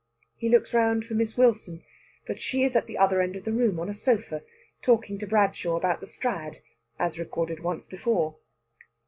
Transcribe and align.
He 0.35 0.49
looks 0.49 0.73
round 0.73 1.05
for 1.05 1.13
Miss 1.13 1.37
Wilson, 1.37 1.83
but 2.25 2.41
she 2.41 2.63
is 2.63 2.75
at 2.75 2.87
the 2.87 2.97
other 2.97 3.21
end 3.21 3.35
of 3.35 3.45
the 3.45 3.51
room 3.51 3.79
on 3.79 3.87
a 3.87 3.93
sofa 3.93 4.41
talking 4.81 5.19
to 5.19 5.27
Bradshaw 5.27 5.75
about 5.75 5.99
the 6.01 6.07
Strad, 6.07 6.57
as 6.97 7.19
recorded 7.19 7.59
once 7.59 7.85
before. 7.85 8.37